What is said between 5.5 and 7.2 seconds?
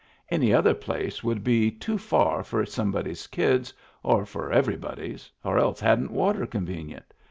else hadn't water convenient.